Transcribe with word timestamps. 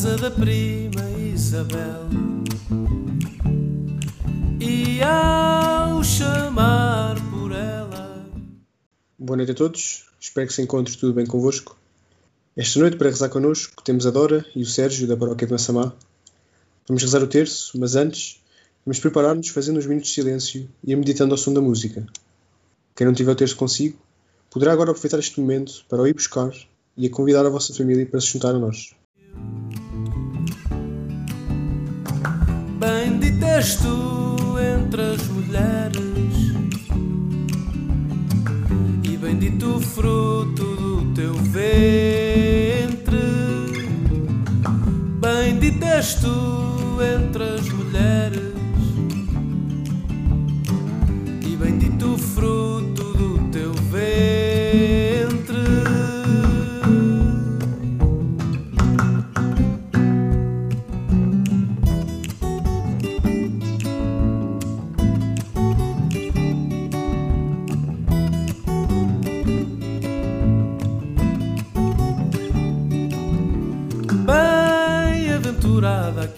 casa 0.00 0.16
da 0.16 0.30
prima 0.30 1.10
Isabel. 1.18 2.08
E 4.58 5.02
ao 5.02 6.02
chamar 6.02 7.16
por 7.30 7.52
ela. 7.52 8.26
Boa 9.18 9.36
noite 9.36 9.52
a 9.52 9.54
todos, 9.54 10.06
espero 10.18 10.46
que 10.46 10.54
se 10.54 10.62
encontre 10.62 10.96
tudo 10.96 11.12
bem 11.12 11.26
convosco. 11.26 11.76
Esta 12.56 12.80
noite, 12.80 12.96
para 12.96 13.10
rezar 13.10 13.28
connosco, 13.28 13.82
temos 13.82 14.06
a 14.06 14.10
Dora 14.10 14.42
e 14.56 14.62
o 14.62 14.66
Sérgio 14.66 15.06
da 15.06 15.18
Paróquia 15.18 15.46
de 15.46 15.52
Massamá. 15.52 15.92
Vamos 16.88 17.02
rezar 17.02 17.22
o 17.22 17.26
terço, 17.26 17.78
mas 17.78 17.94
antes, 17.94 18.40
vamos 18.86 18.98
preparar-nos 19.00 19.48
fazendo 19.48 19.78
uns 19.78 19.86
minutos 19.86 20.08
de 20.08 20.14
silêncio 20.14 20.66
e 20.82 20.96
meditando 20.96 21.34
ao 21.34 21.38
som 21.38 21.52
da 21.52 21.60
música. 21.60 22.06
Quem 22.96 23.06
não 23.06 23.12
tiver 23.12 23.32
o 23.32 23.36
terço 23.36 23.54
consigo, 23.54 23.98
poderá 24.50 24.72
agora 24.72 24.92
aproveitar 24.92 25.18
este 25.18 25.38
momento 25.38 25.84
para 25.90 26.00
o 26.00 26.06
ir 26.06 26.14
buscar 26.14 26.54
e 26.96 27.06
a 27.06 27.10
convidar 27.10 27.44
a 27.44 27.50
vossa 27.50 27.74
família 27.74 28.06
para 28.06 28.18
se 28.18 28.28
juntar 28.28 28.54
a 28.54 28.58
nós. 28.58 28.98
És 33.60 33.74
tu 33.76 34.56
entre 34.58 35.02
as 35.02 35.28
mulheres, 35.28 36.54
e 39.04 39.16
bendito 39.18 39.76
o 39.76 39.80
fruto 39.80 40.64
do 40.76 41.12
teu 41.14 41.34
ventre. 41.34 43.18
Bendita 45.20 45.86
és 45.98 46.14
tu 46.14 47.02
entre 47.02 47.44
as 47.44 47.68
mulheres, 47.68 48.54
e 51.44 51.56
bendito 51.56 52.14
o 52.14 52.18
fruto 52.18 52.69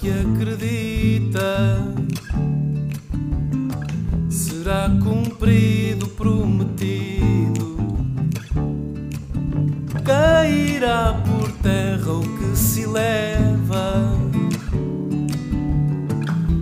que 0.03 0.11
acredita, 0.11 1.78
será 4.28 4.91
cumprido 5.00 6.08
prometido. 6.08 7.77
Cairá 10.05 11.23
por 11.24 11.52
terra 11.63 12.14
o 12.14 12.20
que 12.20 12.57
se 12.57 12.85
leva, 12.85 14.18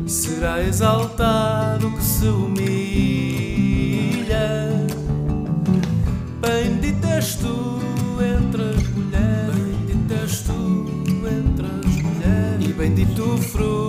será 0.07 0.63
exaltado 0.63 1.89
o 1.89 1.93
que 1.97 2.05
se 2.05 2.27
humilha. 2.27 2.61
Bendita 6.43 7.09
és 7.17 7.37
tu 7.37 7.90
bendito 13.41 13.80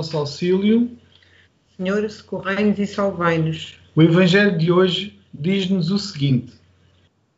nosso 0.00 0.16
auxílio. 0.16 0.90
Senhor, 1.76 2.08
socorrei-nos 2.10 2.78
e 2.78 2.86
salvai-nos. 2.86 3.74
O 3.94 4.00
Evangelho 4.00 4.56
de 4.56 4.72
hoje 4.72 5.20
diz-nos 5.32 5.90
o 5.90 5.98
seguinte: 5.98 6.54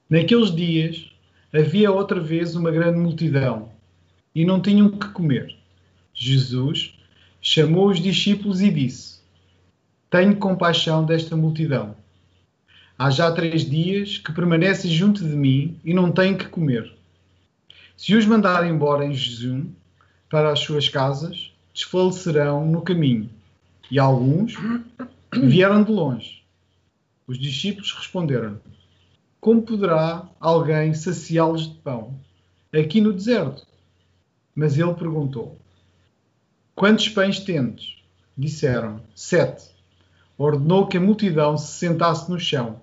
Naqueles 0.09 0.55
dias 0.55 1.11
havia 1.53 1.91
outra 1.91 2.21
vez 2.21 2.55
uma 2.55 2.71
grande 2.71 3.01
multidão 3.01 3.71
e 4.33 4.45
não 4.45 4.63
tinham 4.63 4.91
que 4.91 5.09
comer. 5.09 5.57
Jesus 6.15 6.95
chamou 7.41 7.89
os 7.89 8.01
discípulos 8.01 8.61
e 8.61 8.71
disse: 8.71 9.19
Tenho 10.09 10.37
compaixão 10.37 11.05
desta 11.05 11.35
multidão. 11.35 11.97
Há 12.97 13.11
já 13.11 13.33
três 13.33 13.69
dias 13.69 14.19
que 14.19 14.33
permanecem 14.33 14.89
junto 14.89 15.25
de 15.25 15.35
mim 15.35 15.81
e 15.85 15.93
não 15.93 16.13
têm 16.13 16.37
que 16.37 16.47
comer. 16.47 16.93
Se 17.97 18.15
os 18.15 18.25
mandar 18.25 18.65
embora 18.69 19.05
em 19.05 19.13
jejum 19.13 19.67
para 20.31 20.53
as 20.53 20.61
suas 20.61 20.89
casas, 20.89 21.52
desfalecerão 21.73 22.67
no 22.67 22.83
caminho. 22.83 23.31
E 23.91 23.99
alguns 23.99 24.55
vieram 25.33 25.83
de 25.83 25.91
longe. 25.91 26.43
Os 27.27 27.39
discípulos 27.39 27.93
responderam: 27.93 28.61
Como 29.41 29.63
poderá 29.63 30.29
alguém 30.41 30.95
saciá-los 30.95 31.69
de 31.69 31.75
pão 31.77 32.19
aqui 32.73 33.01
no 33.01 33.13
deserto? 33.13 33.67
Mas 34.55 34.79
ele 34.79 34.95
perguntou: 34.95 35.59
Quantos 36.75 37.09
pães 37.09 37.41
tendes? 37.41 37.97
Disseram: 38.37 39.03
Sete. 39.15 39.71
Ordenou 40.39 40.87
que 40.87 40.97
a 40.97 41.01
multidão 41.01 41.57
se 41.57 41.73
sentasse 41.73 42.31
no 42.31 42.41
chão 42.41 42.81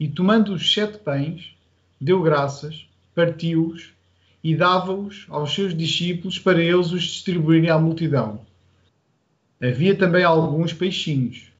e, 0.00 0.08
tomando 0.08 0.54
os 0.54 0.72
sete 0.72 0.98
pães, 0.98 1.54
deu 2.00 2.22
graças, 2.22 2.88
partiu-os 3.14 3.92
e 4.48 4.56
dava-os 4.56 5.26
aos 5.28 5.52
seus 5.52 5.76
discípulos 5.76 6.38
para 6.38 6.62
eles 6.62 6.90
os 6.90 7.02
distribuírem 7.02 7.68
à 7.68 7.78
multidão. 7.78 8.40
Havia 9.60 9.94
também 9.94 10.24
alguns 10.24 10.72
peixinhos. 10.72 11.52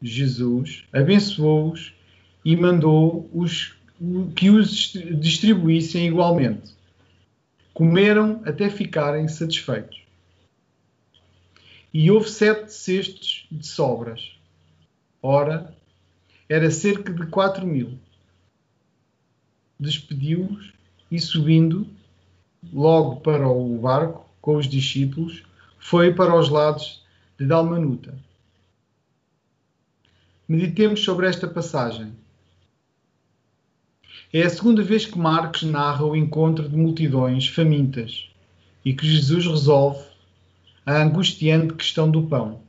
Jesus 0.00 0.84
abençoou-os 0.90 1.92
e 2.42 2.56
mandou 2.56 3.28
os 3.30 3.74
que 4.34 4.48
os 4.48 4.94
distribuíssem 5.20 6.06
igualmente. 6.06 6.70
Comeram 7.74 8.40
até 8.46 8.70
ficarem 8.70 9.28
satisfeitos. 9.28 10.00
E 11.92 12.10
houve 12.10 12.30
sete 12.30 12.72
cestos 12.72 13.46
de 13.52 13.66
sobras. 13.66 14.32
Ora, 15.20 15.76
era 16.48 16.70
cerca 16.70 17.12
de 17.12 17.26
quatro 17.26 17.66
mil. 17.66 17.98
Despediu-os 19.78 20.72
e, 21.10 21.20
subindo 21.20 21.97
logo 22.72 23.20
para 23.20 23.48
o 23.48 23.78
barco 23.78 24.28
com 24.40 24.56
os 24.56 24.66
discípulos, 24.66 25.42
foi 25.78 26.12
para 26.12 26.34
os 26.34 26.48
lados 26.48 27.02
de 27.38 27.46
Dalmanuta. 27.46 28.14
Meditemos 30.48 31.00
sobre 31.00 31.28
esta 31.28 31.46
passagem. 31.46 32.12
É 34.32 34.42
a 34.42 34.50
segunda 34.50 34.82
vez 34.82 35.06
que 35.06 35.18
Marcos 35.18 35.62
narra 35.62 36.04
o 36.04 36.16
encontro 36.16 36.68
de 36.68 36.76
multidões 36.76 37.48
famintas 37.48 38.28
e 38.84 38.92
que 38.92 39.06
Jesus 39.06 39.46
resolve 39.46 40.04
a 40.84 41.02
angustiante 41.02 41.74
questão 41.74 42.10
do 42.10 42.22
pão. 42.22 42.60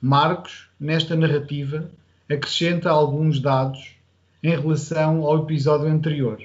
Marcos, 0.00 0.68
nesta 0.78 1.16
narrativa, 1.16 1.90
acrescenta 2.30 2.90
alguns 2.90 3.40
dados 3.40 3.94
em 4.42 4.50
relação 4.50 5.22
ao 5.22 5.42
episódio 5.42 5.86
anterior. 5.86 6.42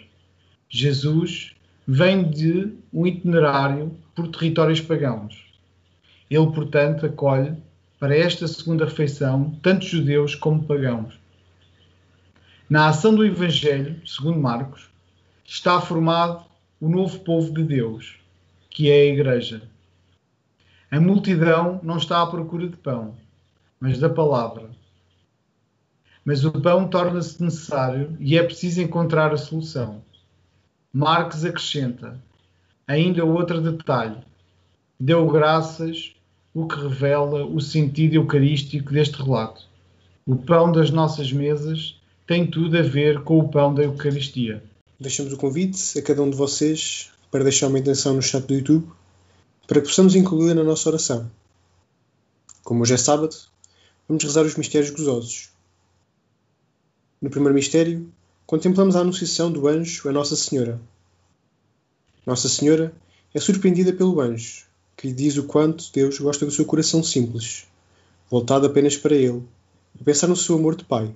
Jesus 0.70 1.54
vem 1.92 2.30
de 2.30 2.72
um 2.94 3.08
itinerário 3.08 3.98
por 4.14 4.28
territórios 4.28 4.80
pagãos. 4.80 5.44
Ele, 6.30 6.46
portanto, 6.52 7.08
acolhe 7.08 7.58
para 8.00 8.16
esta 8.16 8.48
segunda 8.48 8.86
refeição 8.86 9.58
tanto 9.64 9.86
judeus 9.86 10.36
como 10.36 10.66
pagãos. 10.66 11.20
Na 12.70 12.90
ação 12.90 13.16
do 13.16 13.26
Evangelho, 13.26 14.00
segundo 14.06 14.40
Marcos, 14.40 14.88
está 15.44 15.82
formado 15.82 16.46
o 16.80 16.88
novo 16.88 17.22
povo 17.22 17.52
de 17.52 17.64
Deus, 17.64 18.20
que 18.70 18.92
é 18.92 18.94
a 18.94 19.06
Igreja. 19.06 19.64
A 20.92 21.00
multidão 21.00 21.80
não 21.82 21.98
está 21.98 22.22
à 22.22 22.28
procura 22.28 22.68
de 22.68 22.78
pão, 22.78 23.16
mas 23.80 23.98
da 23.98 24.10
palavra. 24.12 24.70
Mas 26.24 26.46
o 26.46 26.52
pão 26.52 26.88
torna-se 26.88 27.42
necessário 27.42 28.16
e 28.20 28.38
é 28.38 28.44
preciso 28.44 28.80
encontrar 28.80 29.34
a 29.34 29.38
solução. 29.38 30.08
Marcos 30.92 31.46
acrescenta 31.46 32.20
ainda 32.88 33.24
outro 33.24 33.62
detalhe. 33.62 34.18
Deu 35.00 35.28
graças, 35.28 36.16
o 36.54 36.68
que 36.68 36.76
revela 36.76 37.46
o 37.46 37.62
sentido 37.62 38.16
eucarístico 38.16 38.92
deste 38.92 39.22
relato. 39.22 39.62
O 40.26 40.36
pão 40.36 40.72
das 40.72 40.90
nossas 40.90 41.32
mesas 41.32 41.96
tem 42.26 42.50
tudo 42.50 42.78
a 42.78 42.82
ver 42.82 43.24
com 43.24 43.38
o 43.38 43.48
pão 43.48 43.74
da 43.74 43.84
Eucaristia. 43.84 44.64
Deixamos 45.00 45.32
o 45.32 45.38
convite 45.38 45.98
a 45.98 46.02
cada 46.02 46.24
um 46.24 46.30
de 46.30 46.36
vocês 46.36 47.12
para 47.30 47.44
deixar 47.44 47.68
uma 47.68 47.80
intenção 47.80 48.16
no 48.16 48.22
chat 48.22 48.46
do 48.46 48.54
YouTube 48.56 48.92
para 49.68 49.82
que 49.82 49.88
possamos 49.88 50.16
incluí-la 50.16 50.56
na 50.56 50.64
nossa 50.64 50.90
oração. 50.90 51.30
Como 52.64 52.82
hoje 52.82 52.96
é 52.96 52.98
sábado, 52.98 53.36
vamos 54.08 54.24
rezar 54.24 54.44
os 54.44 54.56
mistérios 54.56 54.90
gozosos. 54.90 55.50
No 57.22 57.30
primeiro 57.30 57.54
mistério, 57.54 58.12
contemplamos 58.50 58.96
a 58.96 59.02
anunciação 59.02 59.52
do 59.52 59.68
anjo 59.68 60.10
a 60.10 60.12
Nossa 60.12 60.36
Senhora. 60.36 60.82
Nossa 62.26 62.50
Senhora 62.50 62.92
é 63.32 63.40
surpreendida 63.40 63.94
pelo 63.94 64.20
anjo, 64.20 64.66
que 64.98 65.08
lhe 65.08 65.14
diz 65.14 65.38
o 65.38 65.44
quanto 65.44 65.94
Deus 65.94 66.18
gosta 66.18 66.48
do 66.48 66.52
seu 66.52 66.66
coração 66.66 67.04
simples, 67.04 67.68
voltado 68.28 68.66
apenas 68.66 68.98
para 68.98 69.14
Ele, 69.14 69.44
a 70.02 70.04
pensar 70.04 70.26
no 70.26 70.36
seu 70.36 70.56
amor 70.56 70.76
de 70.76 70.84
Pai. 70.84 71.14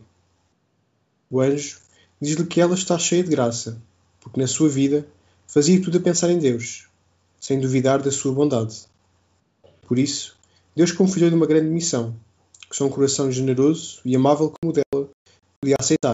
O 1.28 1.42
anjo 1.42 1.80
diz-lhe 2.22 2.46
que 2.46 2.62
ela 2.62 2.76
está 2.76 3.00
cheia 3.00 3.24
de 3.24 3.32
graça, 3.32 3.82
porque 4.22 4.40
na 4.40 4.46
sua 4.46 4.70
vida 4.70 5.04
fazia 5.48 5.82
tudo 5.82 5.98
a 5.98 6.02
pensar 6.02 6.30
em 6.30 6.38
Deus, 6.38 6.88
sem 7.42 7.60
duvidar 7.60 8.00
da 8.00 8.12
sua 8.12 8.32
bondade. 8.32 8.84
Por 9.88 9.98
isso, 9.98 10.38
Deus 10.76 10.92
confiou-lhe 10.92 11.36
uma 11.36 11.48
grande 11.48 11.72
missão, 11.72 12.16
que 12.70 12.76
só 12.76 12.86
um 12.86 12.92
coração 12.92 13.32
generoso 13.32 14.02
e 14.06 14.16
amável 14.16 14.54
como 14.62 14.72
o 14.72 14.76
dela 14.76 15.10
podia 15.60 15.78
aceitar, 15.80 16.14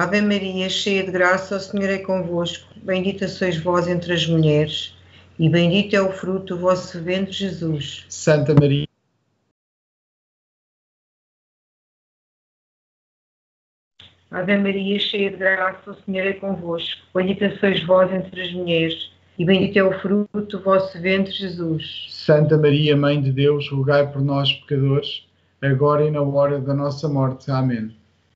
Ave 0.00 0.22
Maria, 0.22 0.66
cheia 0.70 1.04
de 1.04 1.10
graça, 1.10 1.56
o 1.56 1.60
Senhor 1.60 1.90
é 1.90 1.98
convosco. 1.98 2.66
Bendita 2.76 3.28
sois 3.28 3.58
vós 3.58 3.86
entre 3.86 4.14
as 4.14 4.26
mulheres, 4.26 4.96
e 5.38 5.46
bendito 5.46 5.94
é 5.94 6.00
o 6.00 6.10
fruto 6.10 6.54
do 6.54 6.58
vosso 6.58 6.98
ventre, 7.02 7.34
Jesus. 7.34 8.06
Santa 8.08 8.54
Maria. 8.54 8.86
Ave 14.30 14.56
Maria, 14.56 14.98
cheia 14.98 15.30
de 15.30 15.36
graça, 15.36 15.90
o 15.90 15.94
Senhor 15.94 16.26
é 16.26 16.32
convosco. 16.32 17.02
Bendita 17.14 17.54
sois 17.58 17.84
vós 17.84 18.10
entre 18.10 18.40
as 18.40 18.52
mulheres, 18.54 19.12
e 19.38 19.44
bendito 19.44 19.76
é 19.76 19.84
o 19.84 20.00
fruto 20.00 20.40
do 20.40 20.62
vosso 20.62 20.98
ventre, 20.98 21.30
Jesus. 21.30 22.06
Santa 22.08 22.56
Maria, 22.56 22.96
Mãe 22.96 23.20
de 23.20 23.30
Deus, 23.30 23.70
rogai 23.70 24.10
por 24.10 24.22
nós, 24.22 24.50
pecadores, 24.50 25.28
agora 25.60 26.06
e 26.06 26.10
na 26.10 26.22
hora 26.22 26.58
da 26.58 26.72
nossa 26.72 27.06
morte. 27.06 27.50
Amém. 27.50 27.99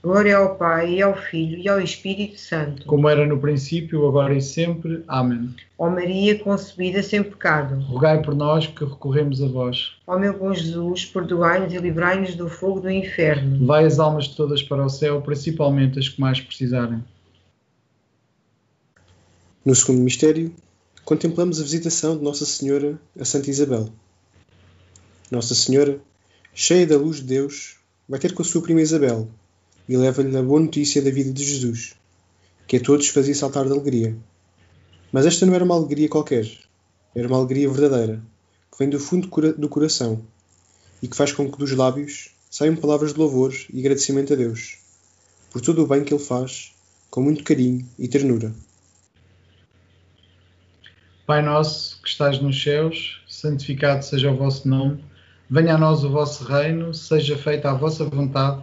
Glória 0.00 0.36
ao 0.36 0.54
Pai, 0.54 0.94
e 0.94 1.02
ao 1.02 1.16
Filho, 1.16 1.58
e 1.58 1.68
ao 1.68 1.80
Espírito 1.80 2.38
Santo. 2.38 2.86
Como 2.86 3.08
era 3.08 3.26
no 3.26 3.40
princípio, 3.40 4.06
agora 4.06 4.32
e 4.32 4.40
sempre. 4.40 5.02
Amém. 5.08 5.52
Ó 5.76 5.90
Maria, 5.90 6.38
concebida 6.38 7.02
sem 7.02 7.20
pecado. 7.20 7.80
Rogai 7.80 8.22
por 8.22 8.32
nós 8.36 8.68
que 8.68 8.84
recorremos 8.84 9.42
a 9.42 9.48
vós. 9.48 9.96
Ó 10.06 10.16
meu 10.16 10.38
bom 10.38 10.54
Jesus, 10.54 11.04
perdoai-nos 11.04 11.72
e 11.72 11.78
livrai-nos 11.78 12.36
do 12.36 12.48
fogo 12.48 12.80
do 12.80 12.88
inferno. 12.88 13.58
Levai 13.58 13.86
as 13.86 13.98
almas 13.98 14.28
todas 14.28 14.62
para 14.62 14.84
o 14.84 14.88
céu, 14.88 15.20
principalmente 15.20 15.98
as 15.98 16.08
que 16.08 16.20
mais 16.20 16.40
precisarem. 16.40 17.02
No 19.64 19.74
segundo 19.74 20.00
mistério, 20.00 20.54
contemplamos 21.04 21.60
a 21.60 21.64
visitação 21.64 22.16
de 22.16 22.22
Nossa 22.22 22.46
Senhora 22.46 22.96
a 23.18 23.24
Santa 23.24 23.50
Isabel. 23.50 23.88
Nossa 25.28 25.56
Senhora, 25.56 25.98
cheia 26.54 26.86
da 26.86 26.96
luz 26.96 27.16
de 27.16 27.24
Deus, 27.24 27.78
vai 28.08 28.20
ter 28.20 28.32
com 28.32 28.42
a 28.42 28.44
sua 28.44 28.62
prima 28.62 28.80
Isabel 28.80 29.28
e 29.88 29.96
leva-lhe 29.96 30.36
a 30.36 30.42
boa 30.42 30.60
notícia 30.60 31.00
da 31.00 31.10
vida 31.10 31.32
de 31.32 31.44
Jesus, 31.44 31.94
que 32.66 32.76
a 32.76 32.80
todos 32.80 33.08
fazia 33.08 33.34
saltar 33.34 33.64
de 33.64 33.72
alegria. 33.72 34.16
Mas 35.10 35.24
esta 35.24 35.46
não 35.46 35.54
era 35.54 35.64
uma 35.64 35.74
alegria 35.74 36.08
qualquer, 36.08 36.46
era 37.14 37.26
uma 37.26 37.38
alegria 37.38 37.70
verdadeira, 37.70 38.22
que 38.70 38.78
vem 38.78 38.90
do 38.90 39.00
fundo 39.00 39.28
do 39.54 39.68
coração 39.68 40.22
e 41.02 41.08
que 41.08 41.16
faz 41.16 41.32
com 41.32 41.50
que 41.50 41.58
dos 41.58 41.72
lábios 41.72 42.30
saiam 42.50 42.76
palavras 42.76 43.12
de 43.12 43.18
louvor 43.18 43.54
e 43.72 43.80
agradecimento 43.80 44.32
a 44.32 44.36
Deus, 44.36 44.78
por 45.50 45.62
todo 45.62 45.82
o 45.82 45.86
bem 45.86 46.04
que 46.04 46.12
Ele 46.12 46.22
faz, 46.22 46.72
com 47.10 47.22
muito 47.22 47.42
carinho 47.42 47.88
e 47.98 48.06
ternura. 48.06 48.54
Pai 51.26 51.42
nosso 51.42 52.00
que 52.02 52.08
estás 52.08 52.40
nos 52.40 52.62
céus, 52.62 53.22
santificado 53.28 54.02
seja 54.02 54.30
o 54.30 54.36
vosso 54.36 54.66
nome, 54.66 55.04
venha 55.48 55.74
a 55.74 55.78
nós 55.78 56.04
o 56.04 56.10
vosso 56.10 56.44
reino, 56.44 56.94
seja 56.94 57.36
feita 57.36 57.70
a 57.70 57.74
vossa 57.74 58.04
vontade, 58.04 58.62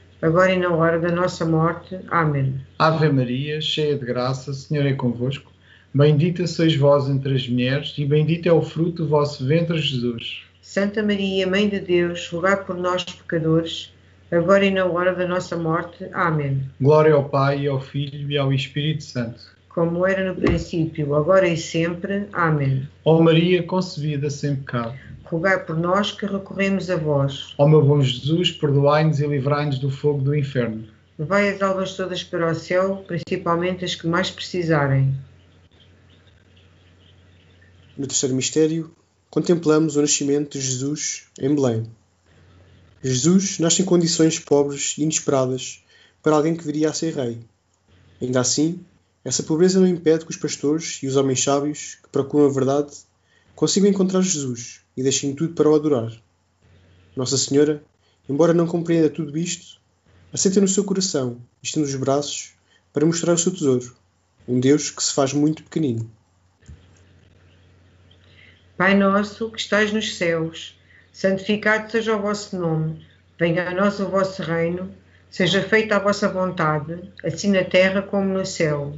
agora 0.21 0.53
e 0.53 0.57
na 0.57 0.69
hora 0.69 0.99
da 0.99 1.11
nossa 1.11 1.43
morte. 1.45 1.97
Amém. 2.09 2.55
Ave 2.77 3.09
Maria, 3.09 3.59
cheia 3.59 3.97
de 3.97 4.05
graça, 4.05 4.51
o 4.51 4.53
Senhor 4.53 4.85
é 4.85 4.93
convosco. 4.93 5.51
Bendita 5.93 6.47
sois 6.47 6.75
vós 6.75 7.09
entre 7.09 7.35
as 7.35 7.47
mulheres, 7.49 7.93
e 7.97 8.05
bendito 8.05 8.47
é 8.47 8.53
o 8.53 8.61
fruto 8.61 9.03
do 9.03 9.09
vosso 9.09 9.45
ventre, 9.45 9.77
Jesus. 9.77 10.43
Santa 10.61 11.03
Maria, 11.03 11.45
Mãe 11.45 11.67
de 11.67 11.79
Deus, 11.79 12.29
rogai 12.29 12.63
por 12.63 12.77
nós, 12.77 13.03
pecadores, 13.03 13.93
agora 14.31 14.63
e 14.63 14.71
na 14.71 14.85
hora 14.85 15.13
da 15.13 15.27
nossa 15.27 15.57
morte. 15.57 16.07
Amém. 16.13 16.61
Glória 16.79 17.13
ao 17.13 17.27
Pai, 17.27 17.67
ao 17.67 17.81
Filho 17.81 18.31
e 18.31 18.37
ao 18.37 18.53
Espírito 18.53 19.03
Santo. 19.03 19.41
Como 19.67 20.05
era 20.05 20.33
no 20.33 20.39
princípio, 20.39 21.15
agora 21.15 21.47
e 21.47 21.57
sempre. 21.57 22.27
Amém. 22.31 22.87
Ó 23.03 23.21
Maria, 23.21 23.63
concebida 23.63 24.29
sem 24.29 24.55
pecado. 24.55 24.95
Rogai 25.31 25.63
por 25.63 25.77
nós 25.77 26.11
que 26.11 26.25
recorremos 26.25 26.89
a 26.89 26.97
vós. 26.97 27.53
Ó 27.57 27.65
meu 27.65 27.81
bom 27.81 28.01
Jesus, 28.01 28.51
perdoai-nos 28.51 29.21
e 29.21 29.25
livrai-nos 29.25 29.79
do 29.79 29.89
fogo 29.89 30.21
do 30.21 30.35
inferno. 30.35 30.85
Levai 31.17 31.53
as 31.53 31.61
almas 31.61 31.93
todas 31.93 32.21
para 32.21 32.51
o 32.51 32.53
céu, 32.53 33.05
principalmente 33.07 33.85
as 33.85 33.95
que 33.95 34.07
mais 34.07 34.29
precisarem. 34.29 35.15
No 37.97 38.05
terceiro 38.05 38.35
mistério, 38.35 38.91
contemplamos 39.29 39.95
o 39.95 40.01
nascimento 40.01 40.59
de 40.59 40.65
Jesus 40.65 41.27
em 41.39 41.55
Belém. 41.55 41.89
Jesus 43.01 43.57
nasce 43.57 43.83
em 43.83 43.85
condições 43.85 44.37
pobres 44.37 44.95
e 44.97 45.03
inesperadas 45.03 45.81
para 46.21 46.35
alguém 46.35 46.57
que 46.57 46.65
viria 46.65 46.89
a 46.89 46.93
ser 46.93 47.15
rei. 47.15 47.39
Ainda 48.21 48.41
assim, 48.41 48.81
essa 49.23 49.43
pobreza 49.43 49.79
não 49.79 49.87
impede 49.87 50.25
que 50.25 50.31
os 50.31 50.37
pastores 50.37 50.99
e 51.01 51.07
os 51.07 51.15
homens 51.15 51.41
sábios 51.41 51.99
que 52.03 52.09
procuram 52.09 52.47
a 52.47 52.51
verdade 52.51 52.91
consigam 53.55 53.89
encontrar 53.89 54.21
Jesus 54.21 54.81
e 54.95 55.03
deixem 55.03 55.33
tudo 55.35 55.53
para 55.53 55.69
o 55.69 55.75
adorar. 55.75 56.11
Nossa 57.15 57.37
Senhora, 57.37 57.83
embora 58.27 58.53
não 58.53 58.67
compreenda 58.67 59.09
tudo 59.09 59.37
isto, 59.37 59.79
aceita 60.33 60.61
no 60.61 60.67
seu 60.67 60.83
coração 60.83 61.37
e 61.61 61.65
estende 61.65 61.87
os 61.87 61.95
braços 61.95 62.53
para 62.93 63.05
mostrar 63.05 63.33
o 63.33 63.37
seu 63.37 63.51
tesouro, 63.51 63.95
um 64.47 64.59
Deus 64.59 64.89
que 64.89 65.03
se 65.03 65.13
faz 65.13 65.33
muito 65.33 65.63
pequenino. 65.63 66.09
Pai 68.77 68.97
nosso 68.97 69.51
que 69.51 69.59
estais 69.59 69.91
nos 69.93 70.15
céus, 70.15 70.75
santificado 71.11 71.91
seja 71.91 72.15
o 72.15 72.21
vosso 72.21 72.57
nome, 72.57 73.05
venha 73.37 73.69
a 73.69 73.73
nós 73.73 73.99
o 73.99 74.09
vosso 74.09 74.41
reino, 74.41 74.91
seja 75.29 75.61
feita 75.61 75.95
a 75.95 75.99
vossa 75.99 76.27
vontade, 76.27 76.99
assim 77.23 77.51
na 77.51 77.63
terra 77.63 78.01
como 78.01 78.33
no 78.33 78.45
céu. 78.45 78.97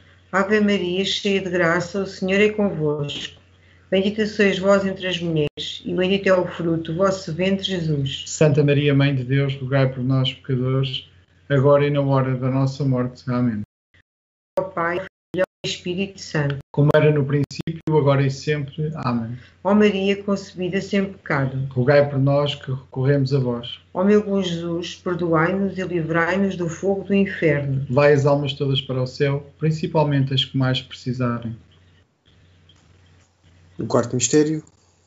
Ave 0.31 0.61
Maria, 0.61 1.03
cheia 1.03 1.41
de 1.41 1.49
graça, 1.49 2.03
o 2.03 2.07
Senhor 2.07 2.39
é 2.39 2.47
convosco. 2.47 3.41
Bendita 3.89 4.25
sois 4.25 4.57
vós 4.57 4.85
entre 4.85 5.05
as 5.05 5.19
mulheres, 5.19 5.83
e 5.83 5.93
bendito 5.93 6.27
é 6.27 6.33
o 6.33 6.47
fruto 6.47 6.93
do 6.93 6.97
vosso 6.97 7.33
ventre, 7.33 7.65
Jesus. 7.65 8.23
Santa 8.27 8.63
Maria, 8.63 8.95
Mãe 8.95 9.13
de 9.13 9.25
Deus, 9.25 9.53
rogai 9.55 9.91
por 9.93 10.01
nós, 10.01 10.33
pecadores, 10.33 11.09
agora 11.49 11.85
e 11.85 11.89
na 11.89 11.99
hora 12.01 12.33
da 12.35 12.49
nossa 12.49 12.85
morte. 12.85 13.29
Amém. 13.29 13.61
Ao 14.57 14.69
Pai, 14.71 15.05
Espírito 15.63 16.19
Santo. 16.19 16.57
Como 16.71 16.89
era 16.95 17.11
no 17.11 17.23
princípio, 17.23 17.83
agora 17.95 18.25
e 18.25 18.31
sempre. 18.31 18.91
Amém. 18.95 19.37
Ó 19.63 19.75
Maria, 19.75 20.23
concebida 20.23 20.81
sem 20.81 21.05
pecado. 21.05 21.67
Rogai 21.69 22.09
por 22.09 22.17
nós 22.17 22.55
que 22.55 22.71
recorremos 22.71 23.31
a 23.31 23.37
vós. 23.37 23.79
Ó 23.93 24.03
meu 24.03 24.23
bom 24.23 24.41
Jesus, 24.41 24.95
perdoai-nos 24.95 25.77
e 25.77 25.83
livrai-nos 25.83 26.55
do 26.55 26.67
fogo 26.67 27.03
do 27.03 27.13
inferno. 27.13 27.85
Vai 27.91 28.11
as 28.11 28.25
almas 28.25 28.53
todas 28.53 28.81
para 28.81 29.03
o 29.03 29.05
céu, 29.05 29.45
principalmente 29.59 30.33
as 30.33 30.43
que 30.43 30.57
mais 30.57 30.81
precisarem. 30.81 31.55
No 33.77 33.85
quarto 33.85 34.15
mistério, 34.15 34.63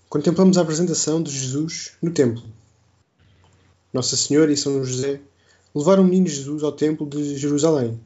contemplamos 0.08 0.56
a 0.56 0.62
apresentação 0.62 1.20
de 1.20 1.32
Jesus 1.32 1.96
no 2.00 2.12
templo. 2.12 2.44
Nossa 3.92 4.16
Senhora 4.16 4.52
e 4.52 4.56
São 4.56 4.84
José 4.84 5.20
levaram 5.74 6.04
o 6.04 6.06
menino 6.06 6.28
Jesus 6.28 6.62
ao 6.62 6.70
templo 6.70 7.08
de 7.08 7.36
Jerusalém 7.36 7.98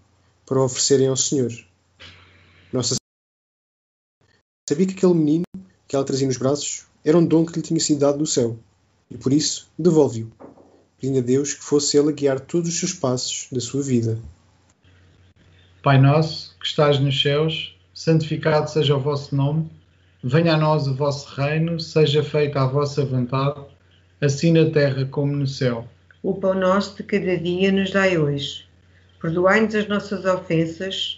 para 0.47 0.59
o 0.59 0.65
oferecerem 0.65 1.09
ao 1.09 1.17
Senhor. 1.17 1.53
Nossa 2.73 2.95
Senhora 2.95 2.99
sabia 4.69 4.87
que 4.87 4.95
aquele 4.95 5.15
menino 5.15 5.45
que 5.87 5.97
ela 5.97 6.05
trazia 6.05 6.27
nos 6.27 6.37
braços 6.37 6.87
era 7.05 7.17
um 7.17 7.25
dom 7.25 7.47
que 7.47 7.57
lhe 7.57 7.63
tinha 7.63 7.81
sido 7.81 8.01
dado 8.01 8.19
do 8.19 8.27
céu 8.27 8.59
e 9.11 9.17
por 9.17 9.33
isso 9.33 9.71
devolve-o, 9.79 10.31
pedindo 11.01 11.19
a 11.19 11.23
Deus 11.23 11.55
que 11.55 11.65
fosse 11.65 11.97
ele 11.97 12.11
a 12.11 12.13
guiar 12.13 12.41
todos 12.41 12.69
os 12.69 12.79
seus 12.79 12.93
passos 12.93 13.49
da 13.51 13.61
sua 13.61 13.83
vida. 13.83 14.19
Pai 15.83 15.99
nosso, 15.99 16.55
que 16.61 16.67
estás 16.67 17.01
nos 17.01 17.21
céus, 17.21 17.75
santificado 17.95 18.69
seja 18.69 18.97
o 18.97 19.01
vosso 19.01 19.35
nome. 19.35 19.71
Venha 20.23 20.55
a 20.55 20.59
nós 20.59 20.87
o 20.87 20.95
vosso 20.95 21.35
reino, 21.35 21.81
seja 21.81 22.23
feita 22.23 22.61
a 22.61 22.67
vossa 22.67 23.05
vontade, 23.05 23.65
assim 24.21 24.53
na 24.53 24.69
terra 24.69 25.07
como 25.07 25.35
no 25.35 25.47
céu. 25.47 25.89
O 26.23 26.35
pão 26.35 26.53
nosso 26.53 26.97
de 26.97 27.05
cada 27.05 27.39
dia 27.39 27.73
nos 27.73 27.91
dai 27.93 28.19
hoje. 28.19 28.67
Perdoai-nos 29.23 29.75
as 29.75 29.89
nossas 29.89 30.25
ofensas, 30.25 31.18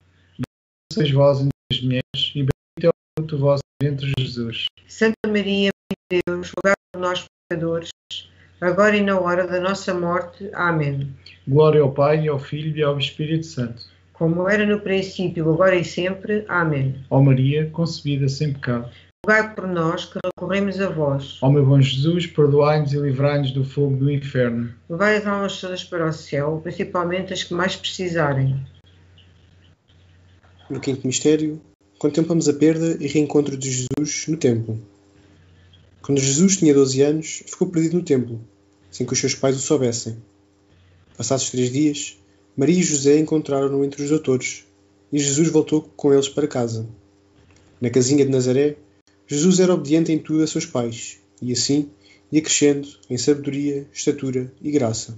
Sois 0.91 1.11
vós 1.11 1.39
entre 1.39 1.51
as 1.71 1.81
mulheres, 1.81 2.31
e 2.35 2.39
bendito 2.39 2.51
é 2.83 2.89
o 2.89 2.93
fruto 3.17 3.37
do 3.37 3.41
vosso 3.41 3.63
ventre, 3.81 4.11
Jesus. 4.19 4.65
Santa 4.89 5.15
Maria, 5.25 5.71
Mãe 5.71 5.97
de 6.11 6.21
Deus, 6.27 6.51
rogai 6.57 6.73
por 6.91 6.99
nós, 6.99 7.25
pecadores, 7.49 7.89
agora 8.59 8.97
e 8.97 9.01
na 9.01 9.17
hora 9.17 9.47
da 9.47 9.61
nossa 9.61 9.93
morte. 9.93 10.49
Amém. 10.53 11.15
Glória 11.47 11.81
ao 11.81 11.93
Pai, 11.93 12.27
ao 12.27 12.37
Filho 12.37 12.77
e 12.77 12.83
ao 12.83 12.97
Espírito 12.99 13.45
Santo. 13.45 13.83
Como 14.11 14.49
era 14.49 14.65
no 14.65 14.81
princípio, 14.81 15.49
agora 15.49 15.75
e 15.75 15.85
sempre. 15.85 16.43
Amém. 16.49 16.95
Ó 17.09 17.21
Maria, 17.21 17.69
concebida 17.71 18.27
sem 18.27 18.51
pecado. 18.51 18.89
Rogai 19.25 19.55
por 19.55 19.67
nós 19.67 20.05
que 20.05 20.19
recorremos 20.25 20.81
a 20.81 20.89
vós. 20.89 21.37
Ó 21.41 21.49
meu 21.49 21.65
bom 21.65 21.79
Jesus, 21.79 22.27
perdoai-nos 22.27 22.91
e 22.91 22.99
livrai-nos 22.99 23.51
do 23.51 23.63
fogo 23.63 23.95
do 23.95 24.11
inferno. 24.11 24.73
Levai 24.89 25.17
as 25.17 25.25
almas 25.25 25.61
todas 25.61 25.85
para 25.85 26.05
o 26.05 26.11
céu, 26.11 26.59
principalmente 26.61 27.31
as 27.31 27.43
que 27.43 27.53
mais 27.53 27.77
precisarem. 27.77 28.59
No 30.71 30.79
quinto 30.79 31.05
mistério, 31.05 31.59
contemplamos 31.99 32.47
a 32.47 32.53
perda 32.53 32.95
e 32.97 33.05
reencontro 33.05 33.57
de 33.57 33.69
Jesus 33.69 34.27
no 34.29 34.37
templo. 34.37 34.81
Quando 36.01 36.21
Jesus 36.21 36.55
tinha 36.55 36.73
12 36.73 37.01
anos, 37.01 37.43
ficou 37.45 37.67
perdido 37.67 37.97
no 37.97 38.03
templo, 38.03 38.39
sem 38.89 39.05
que 39.05 39.11
os 39.11 39.19
seus 39.19 39.35
pais 39.35 39.57
o 39.57 39.59
soubessem. 39.59 40.15
Passados 41.17 41.49
três 41.49 41.73
dias, 41.73 42.17
Maria 42.55 42.79
e 42.79 42.83
José 42.83 43.19
encontraram-no 43.19 43.83
entre 43.83 44.01
os 44.01 44.09
doutores, 44.09 44.63
e 45.11 45.19
Jesus 45.19 45.49
voltou 45.49 45.81
com 45.97 46.13
eles 46.13 46.29
para 46.29 46.47
casa. 46.47 46.87
Na 47.81 47.89
casinha 47.89 48.23
de 48.23 48.31
Nazaré, 48.31 48.77
Jesus 49.27 49.59
era 49.59 49.73
obediente 49.73 50.13
em 50.13 50.19
tudo 50.19 50.41
a 50.41 50.47
seus 50.47 50.65
pais, 50.65 51.19
e 51.41 51.51
assim 51.51 51.89
ia 52.31 52.41
crescendo 52.41 52.87
em 53.09 53.17
sabedoria, 53.17 53.85
estatura 53.91 54.49
e 54.61 54.71
graça. 54.71 55.17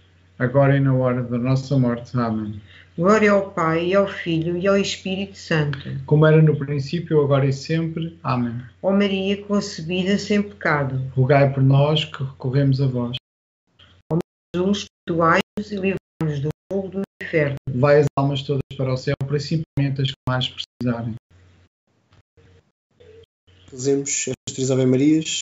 agora 0.41 0.75
e 0.75 0.79
na 0.79 0.93
hora 0.93 1.21
da 1.21 1.37
nossa 1.37 1.77
morte. 1.77 2.17
Amém. 2.17 2.59
Glória 2.97 3.31
ao 3.31 3.51
Pai, 3.51 3.87
e 3.87 3.95
ao 3.95 4.07
Filho, 4.07 4.57
e 4.57 4.67
ao 4.67 4.75
Espírito 4.75 5.37
Santo. 5.37 5.79
Como 6.05 6.25
era 6.25 6.41
no 6.41 6.57
princípio, 6.57 7.21
agora 7.21 7.45
e 7.45 7.53
sempre. 7.53 8.19
Amém. 8.23 8.59
Ó 8.81 8.91
Maria 8.91 9.41
concebida 9.43 10.17
sem 10.17 10.41
pecado, 10.41 11.01
Rogai 11.15 11.53
por 11.53 11.63
nós 11.63 12.05
que 12.05 12.23
recorremos 12.23 12.81
a 12.81 12.87
vós. 12.87 13.15
Jesus, 14.55 14.85
perdoai-nos 15.05 15.71
e 15.71 15.75
livrai-nos 15.75 16.39
do 16.41 16.49
fogo 16.71 16.89
do 16.89 17.01
inferno. 17.23 17.55
Vai 17.73 17.99
as 17.99 18.07
almas 18.17 18.41
todas 18.41 18.61
para 18.75 18.93
o 18.93 18.97
céu, 18.97 19.15
principalmente 19.25 20.01
as 20.01 20.07
que 20.09 20.17
mais 20.27 20.49
precisarem. 20.49 21.15
Rezemos 23.71 24.09
estas 24.09 24.53
três 24.53 24.69
Ave 24.69 24.85
Marias, 24.85 25.39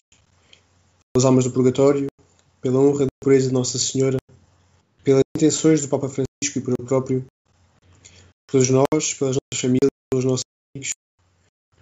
pelas 1.11 1.25
almas 1.25 1.45
do 1.45 1.51
purgatório, 1.51 2.05
pela 2.61 2.79
honra 2.79 3.05
e 3.05 3.07
pureza 3.23 3.47
de 3.47 3.53
Nossa 3.53 3.79
Senhora, 3.79 4.17
pelas 5.03 5.23
intenções 5.35 5.81
do 5.81 5.87
Papa 5.87 6.09
Francisco 6.09 6.59
e 6.59 6.61
por 6.61 6.73
eu 6.77 6.85
próprio, 6.85 7.25
todos 8.51 8.69
nós, 8.69 9.13
pelas 9.13 9.37
nossas 9.37 9.61
famílias, 9.61 9.89
pelos 10.11 10.25
nossos 10.25 10.43
amigos, 10.75 10.91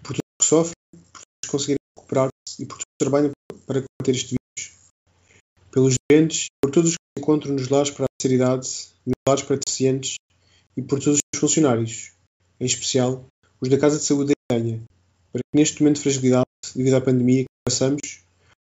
por 0.04 0.14
todos 0.14 0.38
que 0.40 0.46
sofrem, 0.46 0.74
por 1.12 1.22
todos 1.22 1.40
que 1.44 1.52
conseguirem 1.52 1.78
recuperar-se 1.98 2.64
e 2.64 2.66
por 2.66 2.78
todos 2.78 2.86
que 2.86 3.06
trabalham 3.06 3.32
para 3.66 3.82
combater 3.82 4.12
este 4.12 4.36
vírus, 4.36 4.78
pelos 5.72 5.96
doentes, 6.10 6.48
por 6.62 6.72
todos 6.72 6.92
os 6.92 6.96
que 6.96 7.22
encontram 7.22 7.54
nos 7.54 7.70
lares 7.70 7.92
para 7.92 8.06
a 8.06 8.08
terceira 8.18 8.44
idade, 8.44 8.68
nos 9.06 9.16
lares 9.28 9.44
para 9.44 9.58
deficientes 9.58 10.16
e 10.76 10.82
por 10.82 11.00
todos 11.00 11.20
os 11.34 11.40
funcionários, 11.40 12.12
em 12.60 12.66
especial 12.66 13.26
os 13.60 13.70
da 13.70 13.78
Casa 13.78 13.98
de 13.98 14.04
Saúde 14.04 14.34
da 14.34 14.56
Itanha, 14.56 14.82
para 15.32 15.42
que 15.42 15.58
neste 15.58 15.82
momento 15.82 15.98
de 15.98 16.04
fragilidade, 16.04 16.46
devido 16.76 16.96
à 16.96 17.02
pandemia 17.02 17.44
que 17.44 17.50
passamos, 17.66 18.22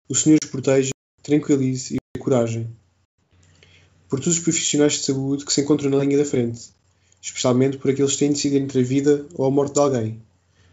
o 0.08 0.14
Senhor 0.14 0.38
os 0.42 0.50
proteja, 0.50 0.90
tranquilize 1.22 1.94
e 1.94 1.96
dê 2.14 2.22
coragem. 2.22 2.68
Por 4.12 4.20
todos 4.20 4.36
os 4.36 4.44
profissionais 4.44 4.92
de 4.92 5.04
saúde 5.04 5.42
que 5.42 5.50
se 5.50 5.62
encontram 5.62 5.88
na 5.88 5.96
linha 5.96 6.18
da 6.18 6.24
frente, 6.26 6.68
especialmente 7.22 7.78
por 7.78 7.90
aqueles 7.90 8.12
que 8.12 8.18
têm 8.18 8.28
de 8.28 8.34
decidir 8.34 8.60
entre 8.60 8.80
a 8.80 8.84
vida 8.84 9.24
ou 9.32 9.46
a 9.46 9.50
morte 9.50 9.72
de 9.72 9.80
alguém. 9.80 10.22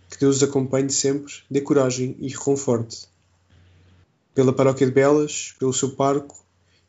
Que 0.09 0.19
Deus 0.19 0.35
os 0.35 0.43
acompanhe 0.43 0.89
sempre, 0.89 1.31
dê 1.49 1.61
coragem 1.61 2.17
e 2.19 2.27
reconforte. 2.27 3.07
pela 4.35 4.51
Paróquia 4.51 4.85
de 4.85 4.91
Belas, 4.91 5.55
pelo 5.57 5.71
seu 5.71 5.91
parco 5.91 6.35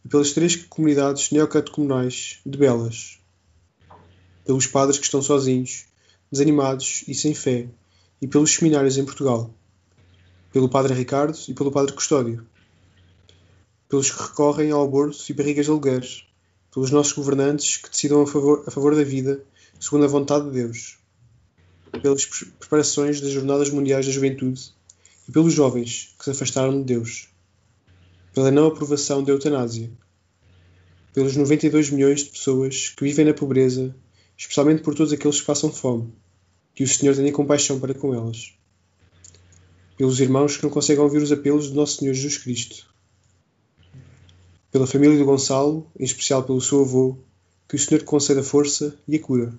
e 0.04 0.08
pelas 0.08 0.32
três 0.32 0.56
comunidades 0.56 1.30
neocatecumenais 1.30 2.40
de 2.44 2.58
Belas, 2.58 3.20
pelos 4.44 4.66
padres 4.66 4.98
que 4.98 5.04
estão 5.04 5.22
sozinhos, 5.22 5.84
desanimados 6.32 7.04
e 7.06 7.14
sem 7.14 7.32
fé, 7.32 7.68
e 8.20 8.26
pelos 8.26 8.52
seminários 8.52 8.98
em 8.98 9.04
Portugal, 9.04 9.54
pelo 10.52 10.68
Padre 10.68 10.94
Ricardo 10.94 11.38
e 11.46 11.54
pelo 11.54 11.70
Padre 11.70 11.92
Custódio, 11.92 12.44
pelos 13.88 14.10
que 14.10 14.20
recorrem 14.20 14.72
ao 14.72 14.82
aborto 14.82 15.16
e 15.28 15.32
barrigas 15.32 15.66
de 15.66 15.70
alugueres, 15.70 16.24
pelos 16.72 16.90
nossos 16.90 17.12
governantes 17.12 17.78
que 17.78 17.90
decidam 17.90 18.22
a 18.22 18.26
favor, 18.26 18.64
a 18.66 18.70
favor 18.70 18.94
da 18.94 19.02
vida, 19.02 19.42
segundo 19.78 20.04
a 20.04 20.08
vontade 20.08 20.46
de 20.46 20.52
Deus, 20.52 20.98
pelas 22.02 22.24
preparações 22.24 23.20
das 23.20 23.30
Jornadas 23.30 23.70
Mundiais 23.70 24.06
da 24.06 24.12
Juventude 24.12 24.72
e 25.28 25.32
pelos 25.32 25.52
jovens 25.52 26.14
que 26.18 26.24
se 26.24 26.30
afastaram 26.30 26.78
de 26.78 26.84
Deus, 26.84 27.28
pela 28.32 28.50
não 28.50 28.66
aprovação 28.66 29.24
da 29.24 29.32
eutanásia, 29.32 29.90
pelos 31.12 31.34
92 31.34 31.90
milhões 31.90 32.24
de 32.24 32.30
pessoas 32.30 32.90
que 32.90 33.04
vivem 33.04 33.24
na 33.24 33.34
pobreza, 33.34 33.94
especialmente 34.38 34.82
por 34.82 34.94
todos 34.94 35.12
aqueles 35.12 35.40
que 35.40 35.46
passam 35.46 35.72
fome, 35.72 36.12
que 36.74 36.84
o 36.84 36.88
Senhor 36.88 37.16
tenha 37.16 37.32
compaixão 37.32 37.80
para 37.80 37.94
com 37.94 38.14
elas, 38.14 38.54
pelos 39.96 40.20
irmãos 40.20 40.56
que 40.56 40.62
não 40.62 40.70
conseguem 40.70 41.02
ouvir 41.02 41.20
os 41.20 41.32
apelos 41.32 41.68
do 41.68 41.74
nosso 41.74 41.98
Senhor 41.98 42.14
Jesus 42.14 42.38
Cristo, 42.38 42.89
pela 44.70 44.86
família 44.86 45.18
do 45.18 45.24
Gonçalo, 45.24 45.86
em 45.98 46.04
especial 46.04 46.42
pelo 46.42 46.60
seu 46.60 46.82
avô, 46.82 47.16
que 47.68 47.76
o 47.76 47.78
Senhor 47.78 48.02
conceda 48.04 48.42
força 48.42 48.96
e 49.06 49.16
a 49.16 49.20
cura, 49.20 49.52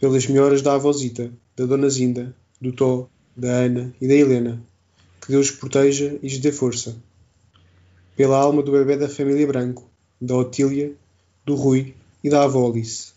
pelas 0.00 0.26
melhoras 0.26 0.62
da 0.62 0.74
avózita, 0.74 1.32
da 1.56 1.64
Dona 1.66 1.88
Zinda, 1.88 2.34
do 2.60 2.72
Tó, 2.72 3.08
da 3.36 3.48
Ana 3.48 3.94
e 4.00 4.06
da 4.06 4.14
Helena, 4.14 4.62
que 5.20 5.28
Deus 5.28 5.50
proteja 5.50 6.18
e 6.22 6.28
lhes 6.28 6.38
dê 6.38 6.52
força, 6.52 6.96
pela 8.14 8.38
alma 8.38 8.62
do 8.62 8.72
bebê 8.72 8.96
da 8.96 9.08
família 9.08 9.46
Branco, 9.46 9.88
da 10.20 10.36
Otília, 10.36 10.92
do 11.44 11.54
Rui 11.54 11.94
e 12.22 12.30
da 12.30 12.44
avó 12.44 12.70
Alice. 12.70 13.15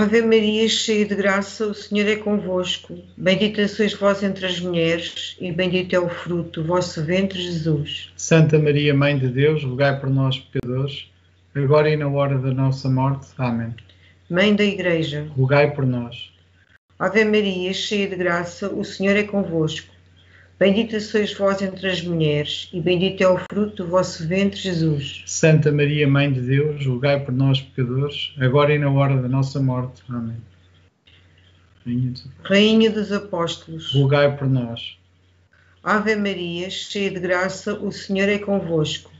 Ave 0.00 0.22
Maria, 0.22 0.66
cheia 0.66 1.04
de 1.04 1.14
graça, 1.14 1.66
o 1.66 1.74
Senhor 1.74 2.08
é 2.08 2.16
convosco. 2.16 2.98
Bendita 3.18 3.68
sois 3.68 3.92
vós 3.92 4.22
entre 4.22 4.46
as 4.46 4.58
mulheres, 4.58 5.36
e 5.38 5.52
bendito 5.52 5.94
é 5.94 6.00
o 6.00 6.08
fruto 6.08 6.62
do 6.62 6.66
vosso 6.66 7.04
ventre, 7.04 7.38
Jesus. 7.38 8.10
Santa 8.16 8.58
Maria, 8.58 8.94
Mãe 8.94 9.18
de 9.18 9.28
Deus, 9.28 9.62
rogai 9.62 10.00
por 10.00 10.08
nós, 10.08 10.38
pecadores, 10.38 11.06
agora 11.54 11.90
e 11.90 11.98
na 11.98 12.08
hora 12.08 12.38
da 12.38 12.50
nossa 12.50 12.88
morte. 12.88 13.28
Amém. 13.36 13.74
Mãe 14.30 14.56
da 14.56 14.64
Igreja, 14.64 15.28
Rogai 15.36 15.70
por 15.70 15.84
nós. 15.84 16.32
Ave 16.98 17.22
Maria, 17.26 17.74
cheia 17.74 18.08
de 18.08 18.16
graça, 18.16 18.70
o 18.70 18.82
Senhor 18.82 19.16
é 19.16 19.24
convosco. 19.24 19.92
Bendita 20.60 21.00
sois 21.00 21.32
vós 21.32 21.62
entre 21.62 21.88
as 21.88 22.02
mulheres, 22.02 22.68
e 22.70 22.82
bendito 22.82 23.22
é 23.22 23.28
o 23.28 23.38
fruto 23.50 23.76
do 23.82 23.86
vosso 23.88 24.28
ventre, 24.28 24.60
Jesus. 24.60 25.22
Santa 25.24 25.72
Maria, 25.72 26.06
Mãe 26.06 26.30
de 26.30 26.42
Deus, 26.42 26.84
rogai 26.84 27.18
por 27.24 27.32
nós, 27.32 27.62
pecadores, 27.62 28.34
agora 28.38 28.74
e 28.74 28.78
na 28.78 28.90
hora 28.90 29.16
da 29.22 29.26
nossa 29.26 29.58
morte. 29.58 30.02
Amém. 30.10 30.36
Rainha 31.86 32.10
de- 32.10 32.22
Rainha 32.44 32.90
dos 32.90 33.10
Apóstolos, 33.10 33.94
Rogai 33.94 34.36
por 34.36 34.46
nós. 34.50 34.98
Ave 35.82 36.14
Maria, 36.14 36.68
cheia 36.68 37.10
de 37.10 37.20
graça, 37.20 37.72
o 37.72 37.90
Senhor 37.90 38.28
é 38.28 38.38
convosco. 38.38 39.10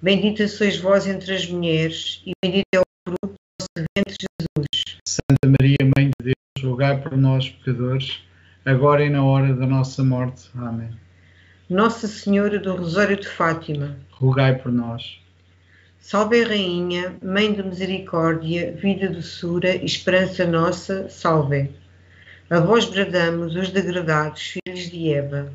Bendita 0.00 0.46
sois 0.46 0.78
vós 0.78 1.04
entre 1.04 1.34
as 1.34 1.48
mulheres, 1.48 2.22
e 2.24 2.30
bendito 2.40 2.66
é 2.72 2.78
o 2.78 2.82
fruto 3.04 3.26
do 3.26 3.34
vosso 3.60 3.88
ventre, 3.96 4.14
Jesus. 4.30 5.00
Santa 5.04 5.48
Maria, 5.60 5.78
Mãe 5.96 6.10
de 6.20 6.32
Deus, 6.32 6.64
rogai 6.64 7.02
por 7.02 7.16
nós, 7.16 7.48
pecadores, 7.48 8.20
agora 8.64 9.04
e 9.04 9.10
na 9.10 9.24
hora 9.24 9.54
da 9.54 9.66
nossa 9.66 10.02
morte. 10.02 10.50
Amém. 10.54 10.90
Nossa 11.68 12.08
Senhora 12.08 12.58
do 12.58 12.74
Rosário 12.74 13.16
de 13.16 13.28
Fátima, 13.28 13.96
Rogai 14.10 14.56
por 14.56 14.72
nós. 14.72 15.20
salve 16.00 16.42
Rainha, 16.42 17.14
Mãe 17.22 17.52
de 17.52 17.62
Misericórdia, 17.62 18.72
vida, 18.72 19.08
doçura 19.08 19.76
e 19.76 19.84
esperança 19.84 20.44
nossa, 20.44 21.08
salve. 21.08 21.70
A 22.50 22.58
vós 22.58 22.86
bradamos, 22.86 23.54
os 23.54 23.70
degradados, 23.70 24.58
filhos 24.64 24.90
de 24.90 25.12
Eva. 25.12 25.52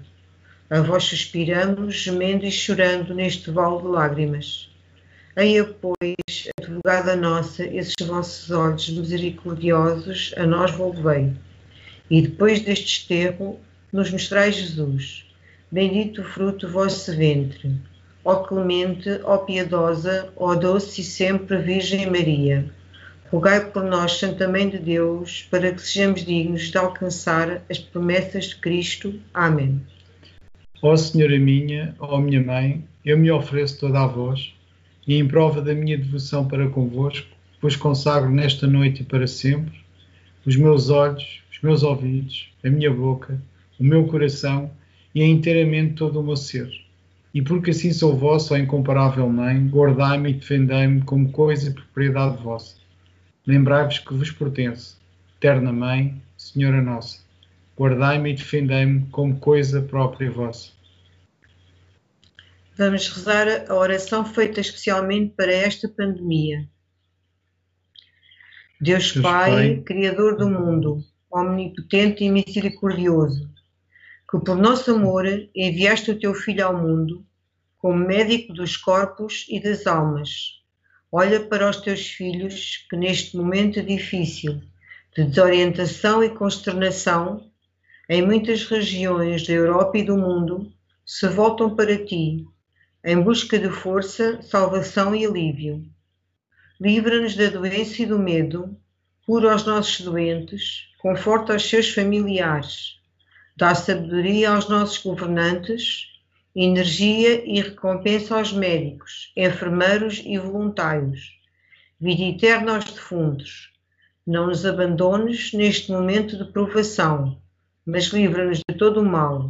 A 0.69 0.79
vós 0.79 1.03
suspiramos, 1.03 1.95
gemendo 1.95 2.45
e 2.45 2.51
chorando 2.51 3.13
neste 3.13 3.51
vale 3.51 3.81
de 3.81 3.87
lágrimas. 3.87 4.69
Eia, 5.35 5.65
pois, 5.65 6.49
advogada 6.57 7.15
nossa, 7.17 7.65
esses 7.65 7.95
vossos 8.07 8.49
olhos 8.51 8.89
misericordiosos 8.89 10.33
a 10.37 10.45
nós 10.47 10.71
volvei. 10.71 11.33
E 12.09 12.21
depois 12.21 12.61
deste 12.61 12.99
esterro, 12.99 13.59
nos 13.91 14.11
mostrai 14.11 14.51
Jesus, 14.51 15.25
bendito 15.71 16.21
o 16.21 16.23
fruto 16.23 16.67
do 16.67 16.73
vosso 16.73 17.15
ventre. 17.15 17.71
Ó 18.23 18.35
clemente, 18.43 19.09
ó 19.23 19.37
piedosa, 19.37 20.29
ó 20.35 20.53
doce 20.55 21.01
e 21.01 21.03
sempre 21.03 21.57
Virgem 21.57 22.05
Maria, 22.07 22.69
rogai 23.31 23.71
por 23.71 23.83
nós, 23.83 24.13
Santa 24.13 24.47
Mãe 24.47 24.69
de 24.69 24.77
Deus, 24.77 25.47
para 25.49 25.71
que 25.71 25.81
sejamos 25.81 26.25
dignos 26.25 26.69
de 26.69 26.77
alcançar 26.77 27.61
as 27.69 27.79
promessas 27.79 28.45
de 28.45 28.55
Cristo. 28.57 29.19
Amém. 29.33 29.81
Ó 30.81 30.95
Senhora 30.95 31.39
minha, 31.39 31.95
ó 31.99 32.19
minha 32.19 32.41
mãe, 32.41 32.83
eu 33.03 33.17
me 33.17 33.31
ofereço 33.31 33.79
toda 33.79 34.03
a 34.03 34.07
vós, 34.07 34.53
e 35.07 35.15
em 35.15 35.27
prova 35.27 35.61
da 35.61 35.73
minha 35.73 35.97
devoção 35.97 36.47
para 36.47 36.69
convosco, 36.69 37.27
vos 37.61 37.75
consagro 37.75 38.29
nesta 38.29 38.67
noite 38.67 39.01
e 39.01 39.05
para 39.05 39.25
sempre 39.25 39.84
os 40.45 40.55
meus 40.55 40.89
olhos, 40.89 41.41
os 41.51 41.60
meus 41.62 41.84
ouvidos, 41.84 42.53
a 42.63 42.69
minha 42.69 42.91
boca, 42.91 43.41
o 43.79 43.84
meu 43.84 44.05
coração 44.05 44.71
e 45.13 45.23
inteiramente 45.23 45.95
todo 45.95 46.19
o 46.19 46.23
meu 46.23 46.36
ser. 46.36 46.69
E 47.34 47.41
porque 47.41 47.71
assim 47.71 47.91
sou 47.91 48.15
vossa, 48.15 48.53
ó 48.53 48.58
incomparável 48.58 49.27
Mãe, 49.27 49.67
guardai-me 49.67 50.29
e 50.29 50.34
defendei-me 50.34 51.01
como 51.01 51.31
coisa 51.31 51.69
e 51.69 51.73
propriedade 51.73 52.41
vossa. 52.41 52.77
Lembrai-vos 53.45 53.99
que 53.99 54.13
vos 54.13 54.31
pertenço, 54.31 54.97
eterna 55.38 55.71
Mãe, 55.71 56.21
Senhora 56.38 56.81
Nossa. 56.81 57.19
Guardai-me 57.77 58.31
e 58.31 58.36
defendei-me 58.36 59.05
como 59.12 59.36
coisa 59.38 59.81
própria 59.81 60.31
vossa. 60.31 60.71
Vamos 62.77 63.08
rezar 63.10 63.47
a 63.69 63.73
oração 63.73 64.25
feita 64.25 64.60
especialmente 64.62 65.34
para 65.36 65.51
esta 65.51 65.88
pandemia. 65.88 66.69
Deus 68.79 69.13
Pai, 69.13 69.51
Pai, 69.51 69.81
Criador 69.85 70.35
do 70.35 70.49
mundo, 70.49 71.01
omnipotente 71.31 72.25
e 72.25 72.29
misericordioso, 72.29 73.49
que 74.29 74.38
por 74.39 74.57
nosso 74.57 74.91
amor 74.91 75.25
enviaste 75.55 76.11
o 76.11 76.19
teu 76.19 76.33
Filho 76.33 76.65
ao 76.65 76.77
mundo 76.77 77.25
como 77.77 78.05
médico 78.05 78.51
dos 78.51 78.75
corpos 78.75 79.45
e 79.47 79.61
das 79.61 79.88
almas. 79.88 80.61
Olha 81.09 81.39
para 81.39 81.69
os 81.69 81.77
teus 81.77 82.05
filhos 82.07 82.85
que 82.89 82.97
neste 82.97 83.38
momento 83.38 83.81
difícil 83.81 84.61
de 85.15 85.23
desorientação 85.23 86.21
e 86.21 86.29
consternação, 86.29 87.49
em 88.09 88.25
muitas 88.25 88.65
regiões 88.65 89.47
da 89.47 89.53
Europa 89.53 89.97
e 89.97 90.03
do 90.03 90.17
mundo, 90.17 90.69
se 91.05 91.27
voltam 91.29 91.73
para 91.75 92.03
ti 92.05 92.45
em 93.05 93.21
busca 93.21 93.57
de 93.57 93.69
força, 93.69 94.41
salvação 94.41 95.15
e 95.15 95.25
alívio. 95.25 95.85
Livra-nos 96.79 97.35
da 97.35 97.49
doença 97.49 98.01
e 98.01 98.05
do 98.05 98.19
medo, 98.19 98.77
cura 99.25 99.55
os 99.55 99.65
nossos 99.65 100.01
doentes, 100.01 100.89
conforta 100.99 101.55
os 101.55 101.69
seus 101.69 101.93
familiares, 101.93 102.99
dá 103.55 103.73
sabedoria 103.73 104.49
aos 104.49 104.67
nossos 104.67 104.97
governantes, 104.97 106.07
energia 106.53 107.43
e 107.45 107.61
recompensa 107.61 108.38
aos 108.38 108.51
médicos, 108.51 109.31
enfermeiros 109.38 110.21
e 110.25 110.38
voluntários. 110.38 111.39
Vida 111.99 112.23
eterna 112.23 112.75
aos 112.75 112.85
defuntos. 112.85 113.71
Não 114.27 114.47
nos 114.47 114.65
abandones 114.65 115.53
neste 115.53 115.93
momento 115.93 116.38
de 116.38 116.51
provação, 116.51 117.41
mas 117.85 118.07
livra-nos 118.07 118.57
de 118.57 118.75
todo 118.77 118.99
o 118.99 119.05
mal. 119.05 119.49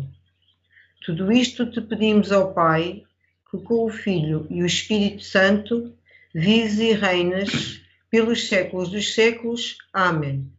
Tudo 1.03 1.31
isto 1.31 1.65
te 1.71 1.81
pedimos 1.81 2.31
ao 2.31 2.53
Pai, 2.53 3.03
que 3.49 3.57
com 3.59 3.85
o 3.85 3.89
Filho 3.89 4.45
e 4.49 4.61
o 4.61 4.65
Espírito 4.65 5.23
Santo 5.23 5.91
vives 6.37 6.79
e 6.79 6.91
reinas 6.91 7.79
pelos 8.11 8.49
séculos 8.49 8.89
dos 8.89 9.13
séculos. 9.13 9.77
Amém. 9.93 10.51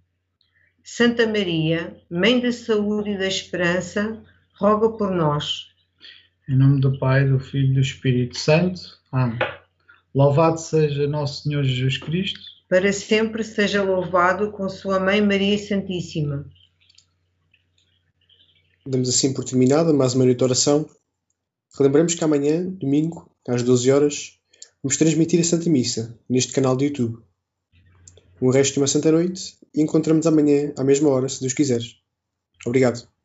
Santa 0.82 1.26
Maria, 1.26 2.00
Mãe 2.10 2.40
da 2.40 2.50
Saúde 2.50 3.10
e 3.10 3.18
da 3.18 3.26
Esperança, 3.26 4.22
roga 4.58 4.88
por 4.96 5.10
nós. 5.10 5.66
Em 6.48 6.56
nome 6.56 6.80
do 6.80 6.98
Pai, 6.98 7.28
do 7.28 7.38
Filho 7.38 7.72
e 7.72 7.74
do 7.74 7.80
Espírito 7.80 8.38
Santo. 8.38 8.80
Amém. 9.12 9.38
Louvado 10.14 10.58
seja 10.58 11.06
nosso 11.06 11.42
Senhor 11.42 11.62
Jesus 11.62 11.98
Cristo. 11.98 12.40
Para 12.70 12.90
sempre 12.90 13.44
seja 13.44 13.82
louvado 13.82 14.52
com 14.52 14.70
Sua 14.70 14.98
Mãe 14.98 15.20
Maria 15.20 15.58
Santíssima. 15.58 16.48
Damos 18.86 19.10
assim 19.10 19.34
por 19.34 19.44
terminada 19.44 19.92
mais 19.92 20.14
uma 20.14 20.24
noite 20.24 20.38
de 20.38 20.44
oração. 20.44 20.88
Relembramos 21.76 22.14
que 22.14 22.24
amanhã, 22.24 22.64
domingo, 22.66 23.30
às 23.46 23.62
12 23.62 23.92
horas, 23.92 24.36
vamos 24.86 24.98
transmitir 24.98 25.40
a 25.40 25.42
Santa 25.42 25.68
Missa 25.68 26.16
neste 26.28 26.52
canal 26.52 26.76
do 26.76 26.84
YouTube. 26.84 27.18
Um 28.40 28.50
resto 28.50 28.74
de 28.74 28.78
uma 28.78 28.86
Santa 28.86 29.10
Noite 29.10 29.58
e 29.74 29.82
encontramos 29.82 30.28
amanhã 30.28 30.72
à 30.78 30.84
mesma 30.84 31.08
hora, 31.08 31.28
se 31.28 31.40
Deus 31.40 31.52
quiser. 31.52 31.82
Obrigado. 32.64 33.15